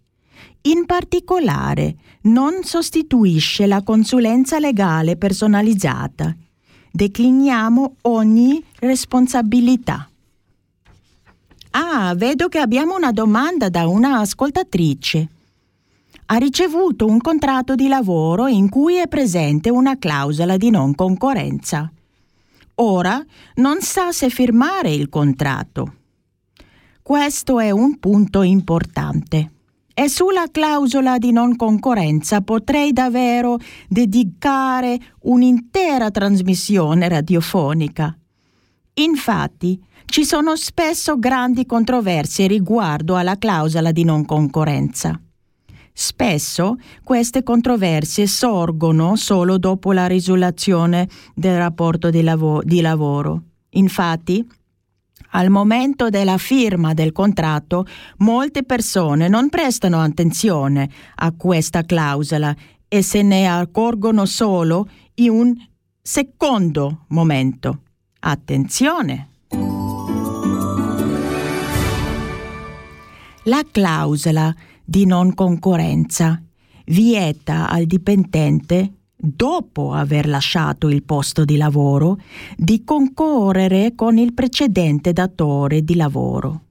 In 0.63 0.85
particolare, 0.85 1.95
non 2.23 2.63
sostituisce 2.63 3.65
la 3.65 3.81
consulenza 3.81 4.59
legale 4.59 5.15
personalizzata. 5.15 6.35
Decliniamo 6.91 7.95
ogni 8.01 8.61
responsabilità. 8.79 10.09
Ah, 11.71 12.13
vedo 12.13 12.49
che 12.49 12.59
abbiamo 12.59 12.97
una 12.97 13.13
domanda 13.13 13.69
da 13.69 13.87
una 13.87 14.19
ascoltatrice 14.19 15.29
ha 16.31 16.35
ricevuto 16.35 17.07
un 17.07 17.19
contratto 17.19 17.73
di 17.73 17.87
lavoro 17.87 18.45
in 18.45 18.69
cui 18.69 18.97
è 18.97 19.07
presente 19.07 19.71
una 19.71 19.97
clausola 19.97 20.57
di 20.57 20.69
non 20.69 20.93
concorrenza. 20.93 21.91
Ora 22.75 23.23
non 23.55 23.81
sa 23.81 24.11
se 24.11 24.29
firmare 24.29 24.91
il 24.91 25.09
contratto. 25.09 25.93
Questo 27.01 27.59
è 27.59 27.71
un 27.71 27.97
punto 27.97 28.43
importante. 28.43 29.51
E 29.91 30.07
sulla 30.07 30.45
clausola 30.51 31.17
di 31.17 31.31
non 31.31 31.55
concorrenza 31.55 32.41
potrei 32.41 32.93
davvero 32.93 33.57
dedicare 33.87 34.99
un'intera 35.21 36.11
trasmissione 36.11 37.09
radiofonica. 37.09 38.15
Infatti, 38.93 39.83
ci 40.05 40.23
sono 40.23 40.55
spesso 40.55 41.17
grandi 41.17 41.65
controversie 41.65 42.47
riguardo 42.47 43.15
alla 43.15 43.37
clausola 43.37 43.91
di 43.91 44.03
non 44.03 44.25
concorrenza. 44.25 45.19
Spesso 46.01 46.77
queste 47.03 47.43
controversie 47.43 48.25
sorgono 48.25 49.17
solo 49.17 49.57
dopo 49.57 49.91
la 49.91 50.07
risoluzione 50.07 51.09
del 51.35 51.57
rapporto 51.57 52.09
di, 52.09 52.21
lav- 52.21 52.63
di 52.63 52.79
lavoro. 52.79 53.41
Infatti, 53.71 54.47
al 55.31 55.49
momento 55.49 56.07
della 56.07 56.37
firma 56.37 56.93
del 56.93 57.11
contratto, 57.11 57.85
molte 58.19 58.63
persone 58.63 59.27
non 59.27 59.49
prestano 59.49 59.99
attenzione 59.99 60.89
a 61.15 61.33
questa 61.33 61.83
clausola 61.83 62.55
e 62.87 63.01
se 63.01 63.21
ne 63.21 63.49
accorgono 63.49 64.25
solo 64.25 64.87
in 65.15 65.31
un 65.31 65.53
secondo 66.01 67.03
momento. 67.09 67.81
Attenzione! 68.19 69.27
La 73.43 73.63
clausola 73.69 74.55
di 74.89 75.05
non 75.05 75.35
concorrenza 75.35 76.41
vieta 76.85 77.69
al 77.69 77.85
dipendente, 77.85 78.93
dopo 79.15 79.93
aver 79.93 80.27
lasciato 80.27 80.89
il 80.89 81.03
posto 81.03 81.45
di 81.45 81.57
lavoro, 81.57 82.17
di 82.57 82.83
concorrere 82.83 83.93
con 83.93 84.17
il 84.17 84.33
precedente 84.33 85.13
datore 85.13 85.83
di 85.83 85.95
lavoro. 85.95 86.61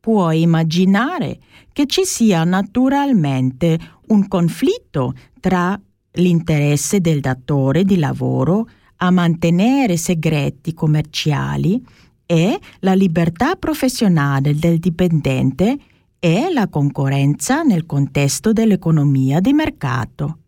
Puoi 0.00 0.40
immaginare 0.40 1.38
che 1.74 1.84
ci 1.84 2.04
sia 2.04 2.42
naturalmente 2.44 3.78
un 4.06 4.26
conflitto 4.28 5.12
tra 5.38 5.78
l'interesse 6.12 7.02
del 7.02 7.20
datore 7.20 7.84
di 7.84 7.98
lavoro 7.98 8.66
a 8.96 9.10
mantenere 9.10 9.98
segreti 9.98 10.72
commerciali 10.72 11.84
e 12.24 12.58
la 12.78 12.94
libertà 12.94 13.56
professionale 13.56 14.54
del 14.54 14.78
dipendente 14.78 15.78
e 16.18 16.52
la 16.52 16.68
concorrenza 16.68 17.62
nel 17.62 17.86
contesto 17.86 18.52
dell'economia 18.52 19.40
di 19.40 19.52
mercato. 19.52 20.38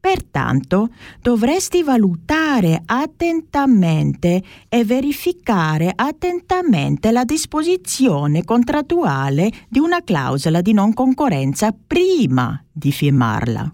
Pertanto 0.00 0.90
dovresti 1.20 1.82
valutare 1.82 2.82
attentamente 2.86 4.42
e 4.68 4.84
verificare 4.84 5.92
attentamente 5.94 7.10
la 7.10 7.24
disposizione 7.24 8.44
contrattuale 8.44 9.50
di 9.68 9.80
una 9.80 10.02
clausola 10.02 10.60
di 10.60 10.72
non 10.72 10.94
concorrenza 10.94 11.74
prima 11.86 12.64
di 12.72 12.92
firmarla. 12.92 13.72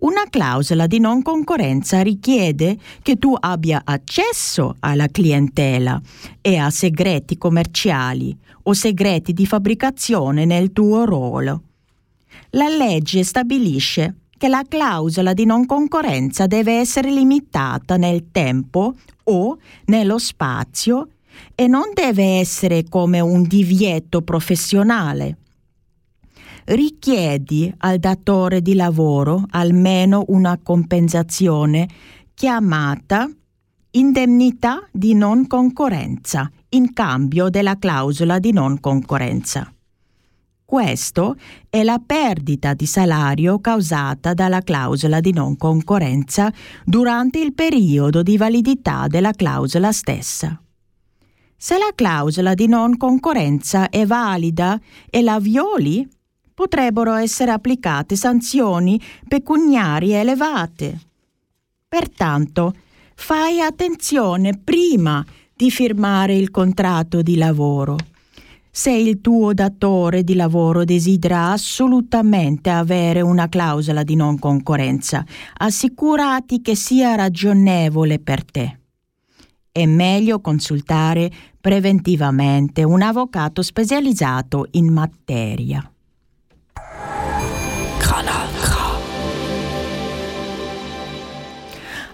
Una 0.00 0.22
clausola 0.30 0.86
di 0.86 1.00
non 1.00 1.22
concorrenza 1.22 2.02
richiede 2.02 2.78
che 3.02 3.16
tu 3.16 3.34
abbia 3.36 3.82
accesso 3.84 4.76
alla 4.78 5.08
clientela 5.08 6.00
e 6.40 6.56
a 6.56 6.70
segreti 6.70 7.36
commerciali 7.36 8.36
o 8.62 8.74
segreti 8.74 9.32
di 9.32 9.44
fabbricazione 9.44 10.44
nel 10.44 10.72
tuo 10.72 11.04
ruolo. 11.04 11.62
La 12.50 12.68
legge 12.68 13.24
stabilisce 13.24 14.14
che 14.38 14.46
la 14.46 14.62
clausola 14.68 15.32
di 15.32 15.44
non 15.44 15.66
concorrenza 15.66 16.46
deve 16.46 16.78
essere 16.78 17.10
limitata 17.10 17.96
nel 17.96 18.30
tempo 18.30 18.94
o 19.24 19.58
nello 19.86 20.18
spazio 20.18 21.08
e 21.56 21.66
non 21.66 21.90
deve 21.92 22.38
essere 22.38 22.84
come 22.88 23.18
un 23.18 23.42
divieto 23.42 24.22
professionale 24.22 25.38
richiedi 26.68 27.72
al 27.78 27.98
datore 27.98 28.60
di 28.60 28.74
lavoro 28.74 29.44
almeno 29.50 30.24
una 30.28 30.58
compensazione 30.62 31.88
chiamata 32.34 33.28
indennità 33.92 34.86
di 34.92 35.14
non 35.14 35.46
concorrenza 35.46 36.50
in 36.70 36.92
cambio 36.92 37.48
della 37.48 37.78
clausola 37.78 38.38
di 38.38 38.52
non 38.52 38.80
concorrenza. 38.80 39.72
Questo 40.64 41.36
è 41.70 41.82
la 41.82 41.98
perdita 42.04 42.74
di 42.74 42.84
salario 42.84 43.58
causata 43.58 44.34
dalla 44.34 44.60
clausola 44.60 45.20
di 45.20 45.32
non 45.32 45.56
concorrenza 45.56 46.52
durante 46.84 47.38
il 47.38 47.54
periodo 47.54 48.22
di 48.22 48.36
validità 48.36 49.06
della 49.06 49.32
clausola 49.32 49.90
stessa. 49.92 50.60
Se 51.56 51.78
la 51.78 51.90
clausola 51.94 52.52
di 52.52 52.66
non 52.66 52.98
concorrenza 52.98 53.88
è 53.88 54.04
valida 54.04 54.78
e 55.08 55.22
la 55.22 55.40
violi, 55.40 56.06
potrebbero 56.58 57.14
essere 57.14 57.52
applicate 57.52 58.16
sanzioni 58.16 59.00
pecuniarie 59.28 60.18
elevate. 60.18 60.98
Pertanto, 61.86 62.74
fai 63.14 63.60
attenzione 63.60 64.58
prima 64.58 65.24
di 65.54 65.70
firmare 65.70 66.34
il 66.34 66.50
contratto 66.50 67.22
di 67.22 67.36
lavoro. 67.36 67.96
Se 68.72 68.90
il 68.90 69.20
tuo 69.20 69.54
datore 69.54 70.24
di 70.24 70.34
lavoro 70.34 70.82
desidera 70.82 71.52
assolutamente 71.52 72.70
avere 72.70 73.20
una 73.20 73.48
clausola 73.48 74.02
di 74.02 74.16
non 74.16 74.36
concorrenza, 74.40 75.24
assicurati 75.58 76.60
che 76.60 76.74
sia 76.74 77.14
ragionevole 77.14 78.18
per 78.18 78.44
te. 78.44 78.78
È 79.70 79.86
meglio 79.86 80.40
consultare 80.40 81.30
preventivamente 81.60 82.82
un 82.82 83.00
avvocato 83.00 83.62
specializzato 83.62 84.66
in 84.72 84.92
materia. 84.92 85.88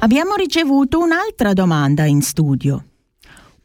Abbiamo 0.05 0.35
ricevuto 0.35 0.99
un'altra 0.99 1.55
domanda 1.55 2.05
in 2.05 2.21
studio. 2.21 2.85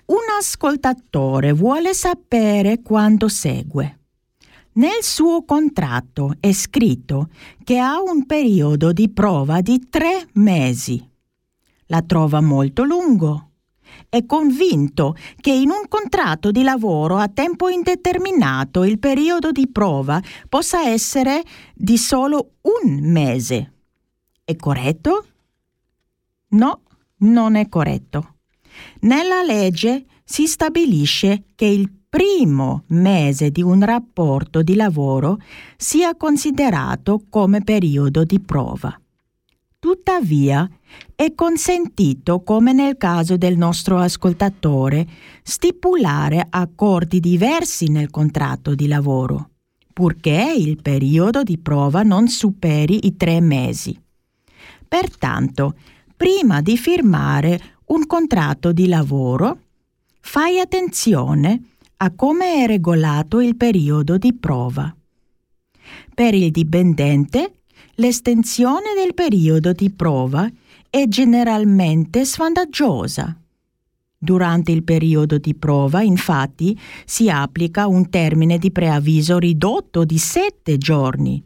Un 0.06 0.38
ascoltatore 0.40 1.52
vuole 1.52 1.94
sapere 1.94 2.82
quanto 2.82 3.28
segue. 3.28 4.00
Nel 4.76 5.02
suo 5.02 5.44
contratto 5.44 6.36
è 6.40 6.54
scritto 6.54 7.28
che 7.62 7.78
ha 7.78 8.02
un 8.02 8.26
periodo 8.26 8.94
di 8.94 9.10
prova 9.10 9.60
di 9.60 9.90
tre 9.90 10.30
mesi. 10.36 11.06
La 11.88 12.02
trova 12.04 12.40
molto 12.40 12.86
lungo. 12.86 13.50
È 14.08 14.26
convinto 14.26 15.18
che 15.42 15.52
in 15.52 15.72
un 15.72 15.90
contratto 15.90 16.52
di 16.52 16.64
lavoro 16.64 17.18
a 17.18 17.28
tempo 17.28 17.68
indeterminato 17.68 18.86
il 18.86 18.98
periodo 18.98 19.52
di 19.52 19.68
prova 19.68 20.22
possa 20.48 20.88
essere 20.88 21.44
di 21.76 21.98
solo 21.98 22.52
un 22.62 22.98
mese. 23.02 23.74
È 24.46 24.56
corretto? 24.56 25.26
No, 26.50 26.82
non 27.18 27.56
è 27.56 27.70
corretto. 27.70 28.36
Nella 29.02 29.44
legge 29.44 30.06
si 30.24 30.48
stabilisce 30.48 31.44
che 31.56 31.66
il 31.66 31.92
primo 32.10 32.84
mese 32.88 33.52
di 33.52 33.62
un 33.62 33.84
rapporto 33.84 34.64
di 34.64 34.76
lavoro 34.76 35.38
sia 35.78 36.16
considerato 36.16 37.24
come 37.30 37.62
periodo 37.62 38.24
di 38.24 38.40
prova. 38.40 39.00
Tuttavia, 39.78 40.70
è 41.16 41.34
consentito, 41.36 42.42
come 42.42 42.74
nel 42.74 42.98
caso 42.98 43.38
del 43.38 43.56
nostro 43.58 43.98
ascoltatore, 44.00 45.08
stipulare 45.44 46.46
accordi 46.50 47.20
diversi 47.20 47.90
nel 47.90 48.10
contratto 48.10 48.76
di 48.76 48.88
lavoro, 48.88 49.52
purché 49.94 50.54
il 50.58 50.82
periodo 50.82 51.44
di 51.44 51.58
prova 51.58 52.02
non 52.02 52.28
superi 52.28 53.06
i 53.06 53.16
tre 53.16 53.40
mesi. 53.40 53.98
Pertanto, 54.86 55.76
prima 56.20 56.60
di 56.60 56.76
firmare 56.76 57.78
un 57.86 58.06
contratto 58.06 58.74
di 58.74 58.90
lavoro, 58.90 59.60
fai 60.20 60.60
attenzione 60.60 61.62
a 61.96 62.12
come 62.12 62.62
è 62.62 62.68
regolato 62.68 63.40
il 63.40 63.56
periodo 63.56 64.18
di 64.18 64.34
prova. 64.34 64.94
Per 66.14 66.34
il 66.34 66.52
dipendente, 66.52 67.62
l'estensione 67.96 68.96
del 69.02 69.14
periodo 69.14 69.72
di 69.72 69.90
prova 69.92 70.46
è 70.90 71.06
generalmente 71.08 72.26
svantaggiosa. 72.26 73.40
Durante 74.18 74.74
il 74.74 74.84
periodo 74.84 75.38
di 75.38 75.56
prova, 75.56 76.02
infatti, 76.02 76.78
si 77.06 77.30
applica 77.30 77.88
un 77.88 78.10
termine 78.10 78.58
di 78.58 78.72
preavviso 78.72 79.38
ridotto 79.38 80.04
di 80.04 80.18
sette 80.18 80.78
giorni 80.78 81.42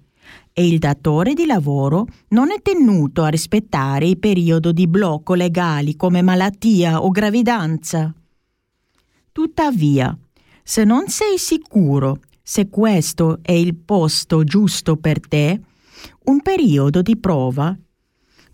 e 0.53 0.67
il 0.67 0.77
datore 0.77 1.33
di 1.33 1.45
lavoro 1.45 2.05
non 2.29 2.51
è 2.51 2.61
tenuto 2.61 3.23
a 3.23 3.29
rispettare 3.29 4.05
i 4.05 4.17
periodi 4.17 4.71
di 4.71 4.87
blocco 4.87 5.33
legali 5.33 5.95
come 5.95 6.21
malattia 6.21 7.03
o 7.03 7.09
gravidanza. 7.09 8.13
Tuttavia, 9.31 10.15
se 10.63 10.83
non 10.83 11.07
sei 11.07 11.37
sicuro 11.37 12.19
se 12.41 12.69
questo 12.69 13.39
è 13.41 13.51
il 13.51 13.75
posto 13.75 14.43
giusto 14.43 14.97
per 14.97 15.19
te, 15.19 15.59
un 16.25 16.41
periodo 16.41 17.01
di 17.01 17.17
prova 17.17 17.75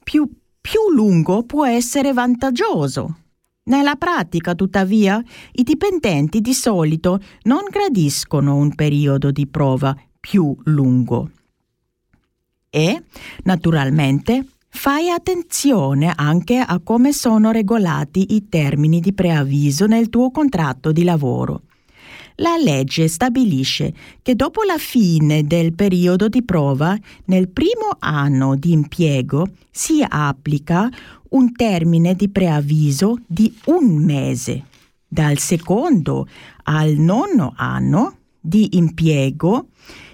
più, 0.02 0.30
più 0.62 0.92
lungo 0.94 1.44
può 1.44 1.66
essere 1.66 2.14
vantaggioso. 2.14 3.18
Nella 3.64 3.96
pratica, 3.96 4.56
tuttavia, 4.56 5.22
i 5.52 5.64
dipendenti 5.64 6.42
di 6.42 6.54
solito 6.54 7.20
non 7.44 7.66
gradiscono 7.70 8.56
un 8.56 8.74
periodo 8.74 9.32
di 9.32 9.46
prova 9.46 9.96
più 10.20 10.56
lungo. 10.64 11.32
E, 12.70 13.04
naturalmente, 13.44 14.46
fai 14.70 15.10
attenzione 15.10 16.14
anche 16.16 16.58
a 16.58 16.80
come 16.80 17.12
sono 17.12 17.52
regolati 17.52 18.36
i 18.36 18.48
termini 18.48 19.00
di 19.00 19.14
preavviso 19.14 19.88
nel 19.88 20.10
tuo 20.10 20.30
contratto 20.32 20.92
di 20.92 21.04
lavoro. 21.04 21.64
La 22.36 22.56
legge 22.56 23.08
stabilisce 23.10 23.94
che 24.22 24.36
dopo 24.36 24.64
la 24.64 24.78
fine 24.78 25.44
del 25.44 25.74
periodo 25.74 26.30
di 26.30 26.44
prova, 26.44 26.98
nel 27.26 27.50
primo 27.50 27.90
anno 28.00 28.56
di 28.56 28.72
impiego, 28.72 29.48
si 29.70 30.06
applica 30.08 30.90
un 31.30 31.52
termine 31.52 32.16
di 32.16 32.30
preavviso 32.30 33.18
di 33.28 33.54
un 33.66 33.96
mese. 34.04 34.64
Dal 35.06 35.38
secondo 35.38 36.28
al 36.64 36.94
nono 36.94 37.54
anno 37.58 38.16
di 38.40 38.78
impiego, 38.78 39.68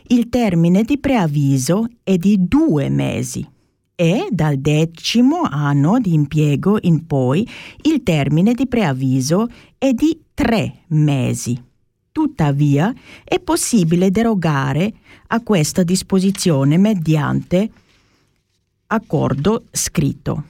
il 0.07 0.29
termine 0.29 0.83
di 0.83 0.99
preavviso 0.99 1.87
è 2.03 2.17
di 2.17 2.47
due 2.47 2.89
mesi 2.89 3.47
e 3.95 4.27
dal 4.29 4.57
decimo 4.57 5.41
anno 5.41 5.99
di 5.99 6.13
impiego 6.13 6.77
in 6.81 7.07
poi 7.07 7.47
il 7.83 8.03
termine 8.03 8.53
di 8.53 8.67
preavviso 8.67 9.47
è 9.77 9.93
di 9.93 10.19
tre 10.33 10.83
mesi. 10.87 11.59
Tuttavia 12.11 12.93
è 13.23 13.39
possibile 13.39 14.11
derogare 14.11 14.93
a 15.27 15.41
questa 15.41 15.83
disposizione 15.83 16.77
mediante 16.77 17.69
accordo 18.87 19.63
scritto. 19.71 20.43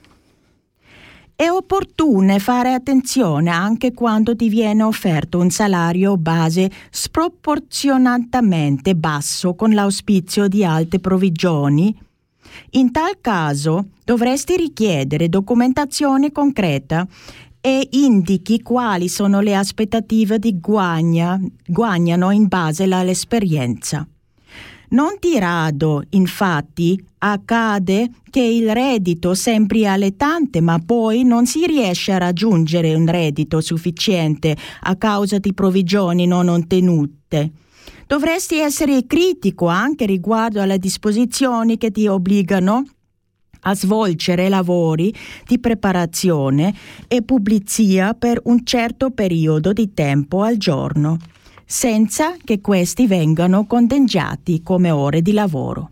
È 1.38 1.50
opportuno 1.50 2.38
fare 2.38 2.72
attenzione 2.72 3.50
anche 3.50 3.92
quando 3.92 4.34
ti 4.34 4.48
viene 4.48 4.82
offerto 4.82 5.38
un 5.38 5.50
salario 5.50 6.16
base 6.16 6.70
sproporzionatamente 6.90 8.96
basso 8.96 9.54
con 9.54 9.74
l'auspizio 9.74 10.48
di 10.48 10.64
alte 10.64 10.98
provvigioni. 10.98 11.94
In 12.70 12.90
tal 12.90 13.20
caso 13.20 13.88
dovresti 14.02 14.56
richiedere 14.56 15.28
documentazione 15.28 16.32
concreta 16.32 17.06
e 17.60 17.86
indichi 17.90 18.62
quali 18.62 19.10
sono 19.10 19.40
le 19.40 19.56
aspettative 19.56 20.38
di 20.38 20.58
guagna, 20.58 21.38
guagnano 21.66 22.30
in 22.30 22.48
base 22.48 22.84
all'esperienza. 22.84 24.08
Non 24.88 25.16
di 25.18 25.38
rado, 25.38 26.04
infatti, 26.10 27.02
accade 27.18 28.10
che 28.30 28.40
il 28.40 28.72
reddito 28.72 29.34
sembri 29.34 29.86
allettante, 29.86 30.60
ma 30.60 30.78
poi 30.78 31.24
non 31.24 31.46
si 31.46 31.66
riesce 31.66 32.12
a 32.12 32.18
raggiungere 32.18 32.94
un 32.94 33.06
reddito 33.06 33.60
sufficiente 33.60 34.56
a 34.82 34.94
causa 34.96 35.38
di 35.38 35.52
provvigioni 35.52 36.26
non 36.26 36.48
ottenute. 36.48 37.50
Dovresti 38.06 38.58
essere 38.58 39.06
critico 39.06 39.66
anche 39.66 40.06
riguardo 40.06 40.60
alle 40.60 40.78
disposizioni 40.78 41.76
che 41.76 41.90
ti 41.90 42.06
obbligano 42.06 42.84
a 43.62 43.74
svolgere 43.74 44.48
lavori 44.48 45.12
di 45.44 45.58
preparazione 45.58 46.72
e 47.08 47.22
pulizia 47.22 48.14
per 48.14 48.40
un 48.44 48.64
certo 48.64 49.10
periodo 49.10 49.72
di 49.72 49.92
tempo 49.92 50.42
al 50.42 50.56
giorno 50.56 51.18
senza 51.66 52.36
che 52.42 52.60
questi 52.60 53.08
vengano 53.08 53.66
conteggiati 53.66 54.62
come 54.62 54.92
ore 54.92 55.20
di 55.20 55.32
lavoro. 55.32 55.90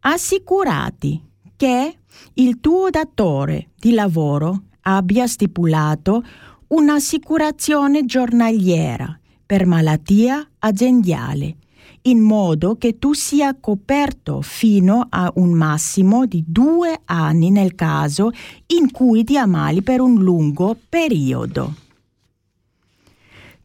Assicurati 0.00 1.20
che 1.56 1.96
il 2.34 2.60
tuo 2.60 2.90
datore 2.90 3.70
di 3.78 3.92
lavoro 3.92 4.64
abbia 4.82 5.26
stipulato 5.26 6.22
un'assicurazione 6.68 8.04
giornaliera 8.04 9.18
per 9.46 9.66
malattia 9.66 10.46
aziendale, 10.58 11.56
in 12.02 12.20
modo 12.20 12.76
che 12.76 12.98
tu 12.98 13.12
sia 13.12 13.56
coperto 13.58 14.42
fino 14.42 15.06
a 15.08 15.30
un 15.36 15.52
massimo 15.52 16.26
di 16.26 16.44
due 16.46 17.00
anni 17.04 17.50
nel 17.50 17.74
caso 17.74 18.30
in 18.68 18.90
cui 18.90 19.24
ti 19.24 19.36
ammali 19.36 19.82
per 19.82 20.00
un 20.00 20.20
lungo 20.20 20.76
periodo. 20.88 21.81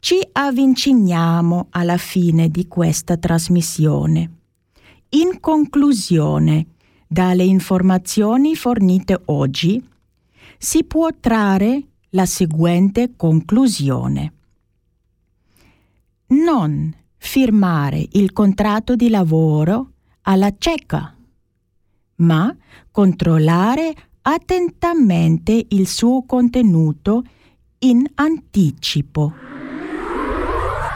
Ci 0.08 0.26
avviciniamo 0.32 1.67
alla 1.72 1.98
fine 1.98 2.48
di 2.48 2.70
questa 2.70 3.17
trasmissione. 3.17 4.32
In 5.10 5.41
conclusione, 5.41 6.67
dalle 7.06 7.43
informazioni 7.43 8.56
fornite 8.56 9.22
oggi, 9.26 9.86
si 10.58 10.86
può 10.86 11.10
trarre 11.20 11.84
la 12.12 12.26
seguente 12.26 13.17
conclusione. 13.17 14.34
Non 16.28 16.96
firmare 17.17 18.08
il 18.13 18.32
contratto 18.32 18.96
di 18.96 19.10
lavoro 19.10 19.91
alla 20.22 20.54
cieca, 20.58 21.13
ma 22.15 22.56
controllare 22.91 23.93
attentamente 24.22 25.65
il 25.67 25.86
suo 25.86 26.24
contenuto 26.24 27.26
in 27.80 28.06
anticipo. 28.15 29.57